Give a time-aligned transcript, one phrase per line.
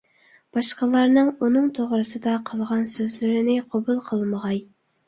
[0.55, 4.69] باشقىلارنىڭ ئۇنىڭ توغرىسىدا قىلغان سۆزلىرىنى قوبۇل قىلمىغاي.